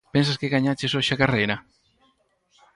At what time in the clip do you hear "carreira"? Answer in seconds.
1.21-1.55